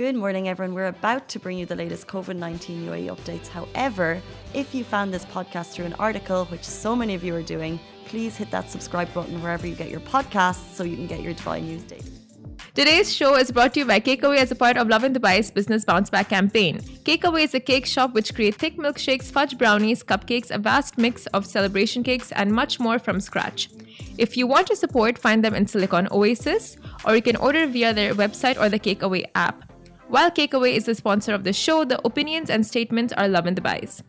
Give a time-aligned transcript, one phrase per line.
[0.00, 0.74] Good morning, everyone.
[0.74, 3.48] We're about to bring you the latest COVID 19 UAE updates.
[3.48, 4.22] However,
[4.54, 7.78] if you found this podcast through an article, which so many of you are doing,
[8.06, 11.34] please hit that subscribe button wherever you get your podcasts so you can get your
[11.34, 12.10] Dubai news daily.
[12.74, 15.84] Today's show is brought to you by Cakeaway as a part of Lovin Dubai's Business
[15.84, 16.78] Bounce Back campaign.
[17.04, 21.26] Cakeaway is a cake shop which create thick milkshakes, fudge brownies, cupcakes, a vast mix
[21.34, 23.68] of celebration cakes, and much more from scratch.
[24.16, 27.92] If you want to support, find them in Silicon Oasis, or you can order via
[27.92, 29.69] their website or the Cakeaway app.
[30.10, 33.56] While Cakeaway is the sponsor of the show, the opinions and statements are Love and
[33.56, 34.02] the Dubai's.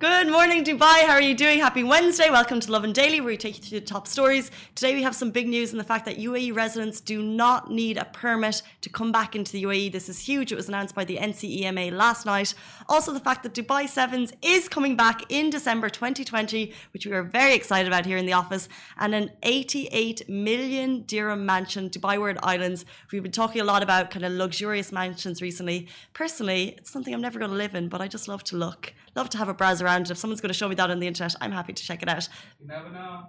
[0.00, 1.04] Good morning, Dubai.
[1.04, 1.58] How are you doing?
[1.58, 2.30] Happy Wednesday.
[2.30, 4.50] Welcome to Lovin Daily, where we take you through the top stories.
[4.74, 7.98] Today, we have some big news in the fact that UAE residents do not need
[7.98, 9.92] a permit to come back into the UAE.
[9.92, 10.52] This is huge.
[10.52, 12.54] It was announced by the NCEMA last night.
[12.88, 17.22] Also, the fact that Dubai Sevens is coming back in December 2020, which we are
[17.22, 22.38] very excited about here in the office, and an 88 million dirham mansion, Dubai World
[22.42, 22.86] Islands.
[23.12, 25.88] We've been talking a lot about kind of luxurious mansions recently.
[26.14, 28.94] Personally, it's something I'm never going to live in, but I just love to look
[29.14, 30.10] love to have a browse around.
[30.10, 32.08] If someone's going to show me that on the internet, I'm happy to check it
[32.08, 32.28] out.
[32.60, 33.26] You never know.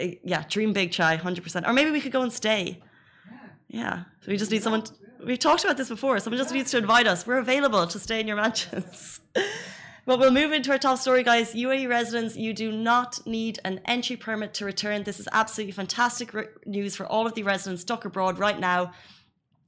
[0.00, 1.66] Uh, yeah, dream big chai, 100%.
[1.66, 2.82] Or maybe we could go and stay.
[3.30, 3.38] Yeah.
[3.68, 4.04] Yeah.
[4.20, 4.82] So we just need someone.
[4.82, 4.92] To,
[5.26, 6.18] we've talked about this before.
[6.20, 7.26] Someone just needs to invite us.
[7.26, 9.20] We're available to stay in your mansions.
[10.06, 11.54] But we'll move into our top story, guys.
[11.54, 15.02] UAE residents, you do not need an entry permit to return.
[15.02, 16.34] This is absolutely fantastic
[16.66, 18.92] news for all of the residents stuck abroad right now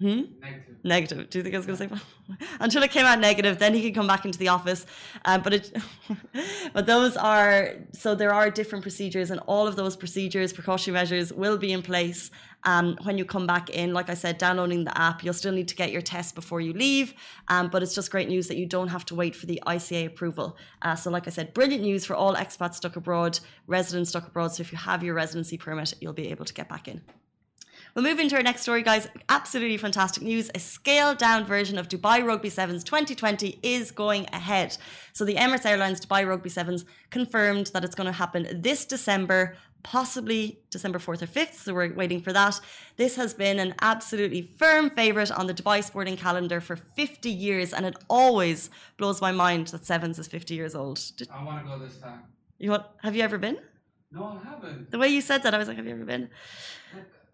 [0.00, 0.22] Hmm?
[0.40, 0.76] Negative.
[0.82, 1.30] Negative.
[1.30, 3.58] Do you think I was going to say until it came out negative?
[3.58, 4.86] Then he could come back into the office.
[5.24, 5.76] Um, but it,
[6.72, 11.32] but those are so there are different procedures, and all of those procedures, precautionary measures,
[11.32, 12.30] will be in place
[12.64, 13.92] um, when you come back in.
[13.92, 16.72] Like I said, downloading the app, you'll still need to get your test before you
[16.72, 17.14] leave.
[17.48, 20.06] Um, but it's just great news that you don't have to wait for the ICA
[20.06, 20.56] approval.
[20.82, 23.38] Uh, so, like I said, brilliant news for all expats stuck abroad,
[23.68, 24.48] residents stuck abroad.
[24.48, 27.00] So if you have your residency permit, you'll be able to get back in.
[27.94, 29.06] We'll move into our next story, guys.
[29.28, 30.50] Absolutely fantastic news.
[30.54, 34.76] A scaled down version of Dubai Rugby Sevens 2020 is going ahead.
[35.12, 39.56] So, the Emirates Airlines Dubai Rugby Sevens confirmed that it's going to happen this December
[39.84, 42.58] possibly December 4th or 5th, so we're waiting for that.
[42.96, 47.72] This has been an absolutely firm favourite on the Dubai sporting calendar for 50 years,
[47.72, 51.00] and it always blows my mind that Sevens is 50 years old.
[51.16, 52.22] Did, I want to go this time.
[52.58, 53.58] You want, have you ever been?
[54.10, 54.90] No, I haven't.
[54.90, 56.30] The way you said that, I was like, have you ever been?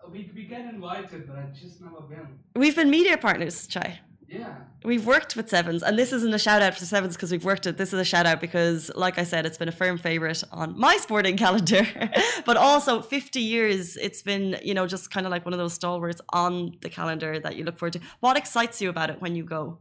[0.08, 2.26] We, we get invited, but I've just never been.
[2.56, 4.00] We've been media partners, Chai.
[4.28, 4.54] Yeah.
[4.84, 7.66] We've worked with Sevens, and this isn't a shout out for Sevens because we've worked
[7.66, 7.76] it.
[7.76, 10.78] This is a shout out because, like I said, it's been a firm favourite on
[10.78, 11.86] my sporting calendar.
[12.46, 15.74] but also, 50 years, it's been, you know, just kind of like one of those
[15.74, 18.00] stalwarts on the calendar that you look forward to.
[18.20, 19.78] What excites you about it when you go?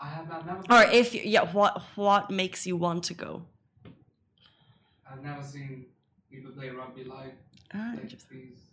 [0.00, 0.62] I have not, never.
[0.70, 3.42] Or if, you, yeah, what, what makes you want to go?
[5.10, 5.86] I've never seen
[6.30, 7.32] people play rugby live.
[7.74, 8.67] Ah, like these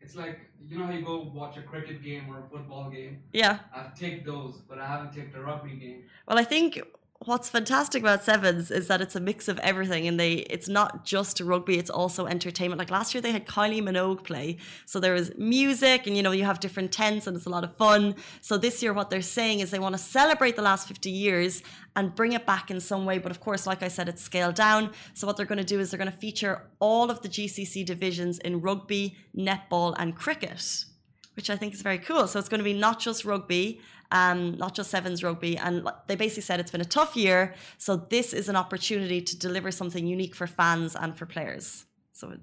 [0.00, 3.22] it's like you know how you go watch a cricket game or a football game.
[3.32, 3.58] Yeah.
[3.74, 6.04] I've ticked those, but I haven't ticked a rugby game.
[6.26, 6.80] Well, I think
[7.26, 11.04] what's fantastic about sevens is that it's a mix of everything and they it's not
[11.04, 12.78] just rugby it's also entertainment.
[12.78, 14.56] Like last year they had kylie minogue play
[14.86, 17.62] so there was music and you know you have different tents and it's a lot
[17.62, 18.14] of fun.
[18.40, 21.62] So this year what they're saying is they want to celebrate the last 50 years
[21.94, 24.54] and bring it back in some way but of course like i said it's scaled
[24.54, 24.90] down.
[25.12, 27.84] So what they're going to do is they're going to feature all of the gcc
[27.84, 30.86] divisions in rugby netball and cricket
[31.34, 32.26] which I think is very cool.
[32.26, 33.80] So it's going to be not just rugby,
[34.10, 35.56] um, not just sevens rugby.
[35.56, 37.54] And they basically said it's been a tough year.
[37.78, 41.86] So this is an opportunity to deliver something unique for fans and for players.
[42.12, 42.34] So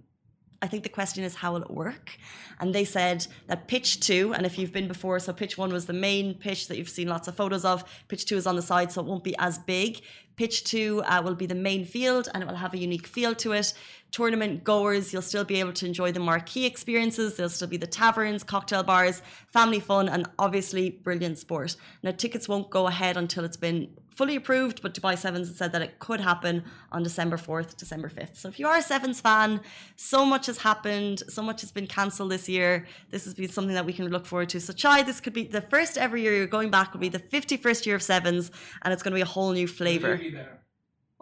[0.61, 2.17] I think the question is how will it work?
[2.59, 5.85] And they said that pitch two, and if you've been before, so pitch one was
[5.85, 7.83] the main pitch that you've seen lots of photos of.
[8.07, 10.01] Pitch two is on the side, so it won't be as big.
[10.37, 13.33] Pitch two uh, will be the main field, and it will have a unique feel
[13.35, 13.73] to it.
[14.11, 17.35] Tournament goers, you'll still be able to enjoy the marquee experiences.
[17.35, 21.75] There'll still be the taverns, cocktail bars, family fun, and obviously brilliant sport.
[22.03, 25.83] Now, tickets won't go ahead until it's been fully approved, but Dubai Sevens said that
[25.83, 28.35] it could happen on December 4th, December 5th.
[28.35, 29.61] So if you are a Sevens fan,
[29.95, 32.87] so much has happened, so much has been cancelled this year.
[33.11, 34.59] This has been something that we can look forward to.
[34.59, 37.19] So Chai, this could be the first ever year you're going back, will be the
[37.19, 38.49] 51st year of Sevens,
[38.81, 40.19] and it's going to be a whole new flavour.
[40.27, 40.59] You be there?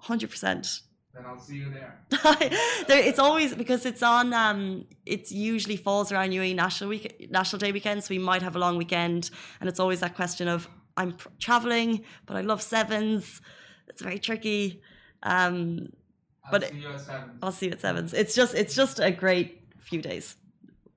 [0.02, 0.82] 100%.
[1.14, 1.98] Then I'll see you there.
[2.90, 4.34] there, it's always because it's on.
[4.34, 8.56] Um, it's usually falls around UAE National Week, National Day weekend, so we might have
[8.58, 9.30] a long weekend,
[9.62, 10.68] and it's always that question of
[10.98, 13.42] I'm pr- traveling, but I love sevens.
[13.88, 14.82] It's very tricky.
[15.24, 15.88] Um,
[16.44, 17.30] I'll But- see you at seven.
[17.42, 18.14] I'll see you at sevens.
[18.14, 20.36] It's just it's just a great few days,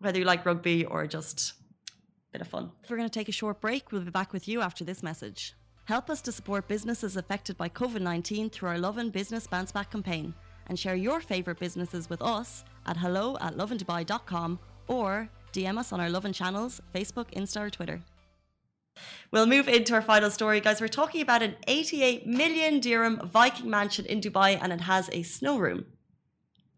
[0.01, 1.53] whether you like rugby or just
[1.93, 2.73] a bit of fun.
[2.91, 3.93] We're going to take a short break.
[3.93, 5.55] We'll be back with you after this message.
[5.89, 9.91] Help us to support businesses affected by COVID 19 through our Lovin Business Bounce Back
[9.91, 10.35] campaign
[10.67, 15.99] and share your favourite businesses with us at hello at lovindubai.com or DM us on
[15.99, 18.03] our Lovin channels, Facebook, Insta, or Twitter.
[19.31, 20.83] We'll move into our final story, guys.
[20.83, 25.23] We're talking about an 88 million dirham Viking mansion in Dubai and it has a
[25.23, 25.87] snow room.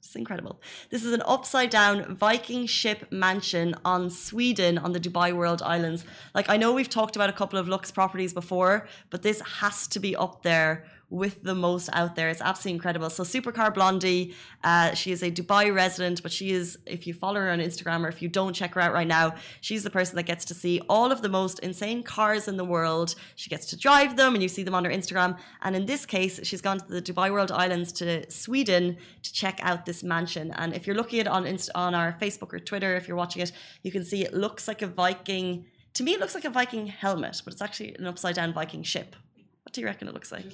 [0.02, 0.60] It's incredible.
[0.88, 6.04] This is an upside down Viking ship mansion on Sweden on the Dubai World Islands.
[6.34, 9.86] Like, I know we've talked about a couple of Lux properties before, but this has
[9.88, 12.28] to be up there with the most out there.
[12.30, 13.10] It's absolutely incredible.
[13.10, 14.34] So, Supercar Blondie,
[14.64, 18.04] uh, she is a Dubai resident, but she is, if you follow her on Instagram
[18.04, 20.54] or if you don't check her out right now, she's the person that gets to
[20.54, 23.14] see all of the most insane cars in the world.
[23.34, 25.38] She gets to drive them and you see them on her Instagram.
[25.62, 29.58] And in this case, she's gone to the Dubai World Islands to Sweden to check
[29.62, 30.52] out this mansion.
[30.52, 33.16] And if you're looking at it on Inst- on our Facebook or Twitter, if you're
[33.16, 33.52] watching it,
[33.82, 35.66] you can see it looks like a Viking.
[35.94, 38.82] To me, it looks like a Viking helmet, but it's actually an upside down Viking
[38.82, 39.16] ship.
[39.64, 40.46] What do you reckon it looks like?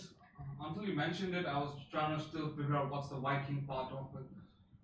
[0.69, 3.93] Until you mentioned it, I was trying to still figure out what's the Viking part
[3.93, 4.27] of it.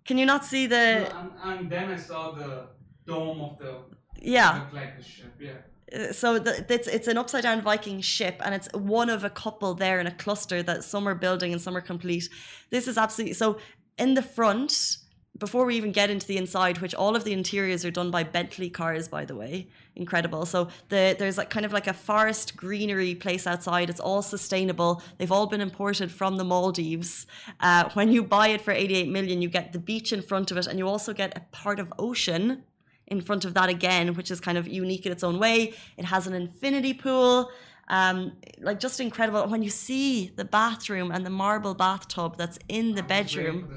[0.05, 1.11] Can you not see the?
[1.19, 2.67] and, and then I saw the
[3.05, 3.71] dome of the
[4.19, 4.59] Yeah.
[4.59, 5.33] looked like the ship.
[5.39, 5.51] Yeah.
[5.93, 9.29] Uh, so the, it's it's an upside down Viking ship, and it's one of a
[9.29, 12.29] couple there in a cluster that some are building and some are complete.
[12.69, 13.57] This is absolutely so.
[13.97, 14.97] In the front,
[15.39, 18.23] before we even get into the inside, which all of the interiors are done by
[18.23, 20.45] Bentley cars, by the way, incredible.
[20.45, 23.89] So the there's like kind of like a forest greenery place outside.
[23.89, 25.01] It's all sustainable.
[25.17, 27.25] They've all been imported from the Maldives.
[27.59, 30.57] Uh, when you buy it for 88 million, you get the beach in front of
[30.57, 32.63] it, and you also get a part of ocean
[33.07, 35.73] in front of that again, which is kind of unique in its own way.
[35.97, 37.49] It has an infinity pool.
[37.89, 42.95] Um, like just incredible when you see the bathroom and the marble bathtub that's in
[42.95, 43.67] the I'm just waiting bedroom.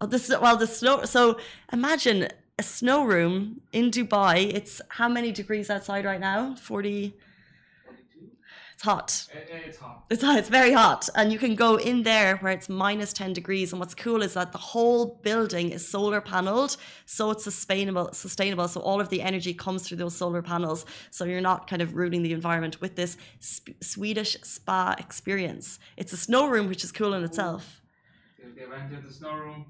[0.00, 0.36] The.
[0.36, 1.04] Oh, well, the snow.
[1.04, 1.38] So
[1.72, 4.52] imagine a snow room in Dubai.
[4.52, 6.54] It's how many degrees outside right now?
[6.54, 7.14] Forty.
[8.74, 9.26] It's hot.
[9.34, 10.04] It's hot.
[10.08, 10.38] It's hot.
[10.38, 13.72] It's very hot, and you can go in there where it's minus ten degrees.
[13.72, 18.10] And what's cool is that the whole building is solar paneled, so it's sustainable.
[18.14, 18.68] Sustainable.
[18.68, 20.86] So all of the energy comes through those solar panels.
[21.10, 25.78] So you're not kind of ruining the environment with this sp- Swedish spa experience.
[25.98, 27.82] It's a snow room, which is cool in itself.
[28.38, 29.66] They, they went to the snow room.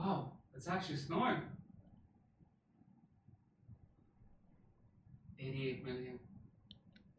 [0.00, 1.42] Wow, it's actually snowing.
[5.38, 6.18] 88 million.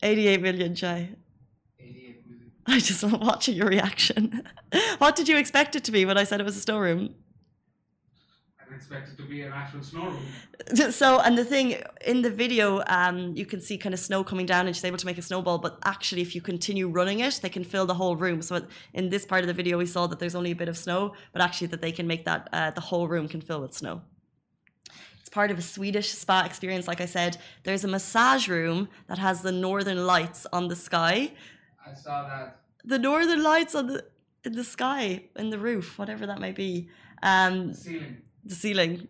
[0.01, 1.09] 88 million, Jay.
[1.79, 2.51] 88 million.
[2.65, 4.43] I just love watching your reaction.
[4.97, 6.79] what did you expect it to be when I said it was a snow
[8.89, 8.97] room?
[8.97, 10.91] Expect it to be an actual snow room.
[10.91, 14.45] So, and the thing in the video, um, you can see kind of snow coming
[14.45, 15.57] down, and she's able to make a snowball.
[15.57, 18.41] But actually, if you continue running it, they can fill the whole room.
[18.41, 20.77] So, in this part of the video, we saw that there's only a bit of
[20.77, 23.73] snow, but actually, that they can make that uh, the whole room can fill with
[23.73, 24.01] snow.
[25.19, 26.87] It's part of a Swedish spa experience.
[26.87, 31.33] Like I said, there's a massage room that has the northern lights on the sky.
[31.85, 32.59] I saw that.
[32.83, 34.05] The northern lights on the
[34.43, 36.89] in the sky, in the roof, whatever that may be.
[37.21, 38.17] Um, The ceiling.
[38.45, 39.07] The ceiling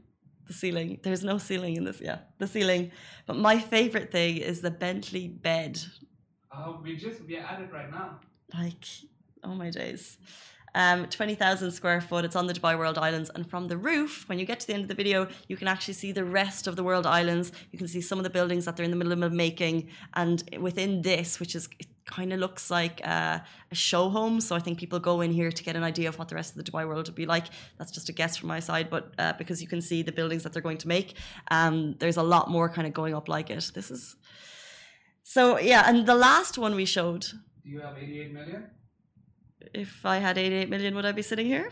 [0.47, 0.99] the ceiling.
[1.01, 2.91] There's no ceiling in this yeah the ceiling.
[3.25, 5.79] But my favorite thing is the bentley bed.
[6.51, 8.19] Uh, we just, we are at it right now.
[8.53, 8.85] like
[9.43, 10.17] oh my days
[10.73, 13.29] um 20000 square foot it's on the dubai world islands.
[13.35, 15.67] And from the roof when you get to the end of the video you can
[15.67, 17.51] actually see the rest of the world islands.
[17.71, 19.89] You can see some of the buildings that they're in the middle of making.
[20.13, 21.67] And within this which is
[22.05, 23.39] kind of looks like uh,
[23.71, 24.41] a show home.
[24.41, 26.49] So i think people go in here to get an idea of what the rest
[26.51, 27.47] of the dubai world would be like.
[27.77, 30.43] That's just a guess from my side but uh, because you can see the buildings
[30.43, 31.15] that they're going to make
[31.49, 33.71] um, there's a lot more kind of going up like it.
[33.73, 34.15] This is
[35.23, 37.25] so yeah and the last one we showed.
[37.63, 38.61] Do you have 88 million?
[39.73, 41.71] If I had 88 million, would I be sitting here?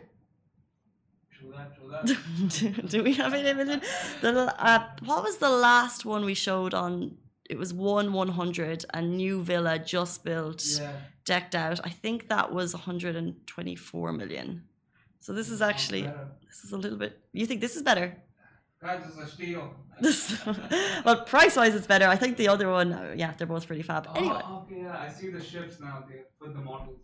[1.32, 2.90] True that, true that.
[2.90, 3.82] Do we have 88 million?
[4.22, 7.18] The, uh, what was the last one we showed on?
[7.50, 10.92] It was one 100, a new villa just built, yeah.
[11.26, 11.80] decked out.
[11.84, 14.64] I think that was 124 million.
[15.20, 16.04] So this is actually,
[16.48, 17.20] this is a little bit.
[17.34, 18.16] You think this is better?
[18.82, 19.74] Guys, it's a steal.
[20.02, 20.46] This,
[21.04, 22.08] well, price wise, it's better.
[22.08, 24.08] I think the other one, uh, yeah, they're both pretty fab.
[24.16, 24.98] Anyway, Oh, okay, yeah.
[24.98, 27.02] I see the ships now they, with the models.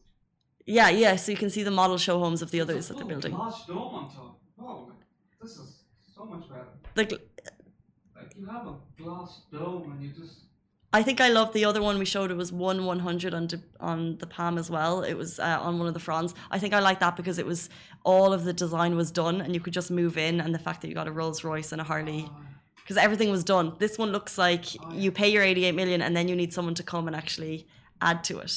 [0.66, 1.16] Yeah, yeah.
[1.16, 3.34] So you can see the model show homes of the others that they're building.
[3.34, 4.40] Large dome on top.
[4.60, 4.92] Oh,
[5.42, 5.84] this is
[6.16, 6.66] so much better.
[6.96, 7.12] Like,
[8.16, 10.42] Like you have a glass dome and you just.
[10.94, 12.32] I think I love the other one we showed.
[12.32, 13.50] It was one 100 on
[13.82, 15.04] on the Palm as well.
[15.04, 16.34] It was uh, on one of the fronds.
[16.52, 17.70] I think I like that because it was
[18.06, 20.82] all of the design was done and you could just move in, and the fact
[20.82, 22.38] that you got a Rolls Royce and a Harley Oh,
[22.78, 23.74] because everything was done.
[23.80, 26.84] This one looks like you pay your 88 million and then you need someone to
[26.84, 27.68] come and actually
[28.00, 28.54] add to it.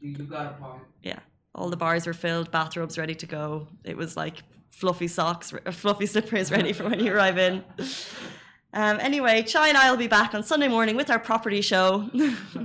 [0.00, 0.82] You, got a point.
[1.02, 1.18] Yeah,
[1.54, 3.68] all the bars were filled, bathrobes ready to go.
[3.84, 7.64] It was like fluffy socks, fluffy slippers ready for when you arrive in.
[8.72, 12.08] Um, anyway, Chai and I will be back on Sunday morning with our property show.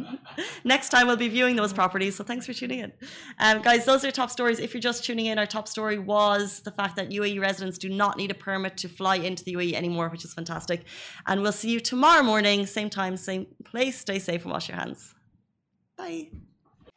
[0.64, 2.92] Next time we'll be viewing those properties, so thanks for tuning in.
[3.40, 4.60] Um, guys, those are top stories.
[4.60, 7.90] If you're just tuning in, our top story was the fact that UAE residents do
[7.90, 10.84] not need a permit to fly into the UAE anymore, which is fantastic.
[11.26, 13.98] And we'll see you tomorrow morning, same time, same place.
[13.98, 15.16] Stay safe and wash your hands.
[15.98, 16.30] Bye.